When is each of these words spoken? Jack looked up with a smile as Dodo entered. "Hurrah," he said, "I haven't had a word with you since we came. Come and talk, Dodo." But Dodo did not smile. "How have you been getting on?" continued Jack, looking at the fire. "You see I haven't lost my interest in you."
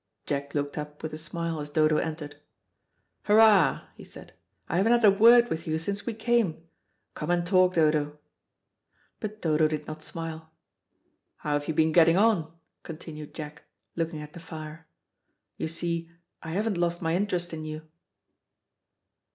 Jack 0.25 0.55
looked 0.55 0.79
up 0.79 1.03
with 1.03 1.13
a 1.13 1.17
smile 1.19 1.59
as 1.59 1.69
Dodo 1.69 1.97
entered. 1.97 2.37
"Hurrah," 3.25 3.83
he 3.95 4.03
said, 4.03 4.33
"I 4.67 4.77
haven't 4.77 4.93
had 4.93 5.05
a 5.05 5.11
word 5.11 5.47
with 5.51 5.67
you 5.67 5.77
since 5.77 6.07
we 6.07 6.15
came. 6.15 6.63
Come 7.13 7.29
and 7.29 7.45
talk, 7.45 7.75
Dodo." 7.75 8.17
But 9.19 9.43
Dodo 9.43 9.67
did 9.67 9.85
not 9.85 10.01
smile. 10.01 10.49
"How 11.37 11.53
have 11.53 11.67
you 11.67 11.75
been 11.75 11.91
getting 11.91 12.17
on?" 12.17 12.51
continued 12.81 13.35
Jack, 13.35 13.61
looking 13.95 14.21
at 14.23 14.33
the 14.33 14.39
fire. 14.39 14.87
"You 15.57 15.67
see 15.67 16.09
I 16.41 16.49
haven't 16.49 16.79
lost 16.79 17.03
my 17.03 17.15
interest 17.15 17.53
in 17.53 17.63
you." 17.63 17.83